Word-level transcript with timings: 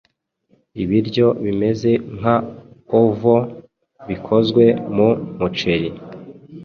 Ibiryo 0.81 1.27
bimeze 1.43 1.91
nka 2.17 2.35
Oval 3.01 3.41
bikozwe 4.07 4.63
mu 4.95 5.09
muceri 5.37 5.89